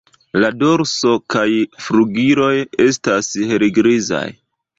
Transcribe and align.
La 0.43 0.47
dorso 0.61 1.11
kaj 1.33 1.43
flugiloj 1.89 2.49
estas 2.87 3.31
helgrizaj. 3.53 4.25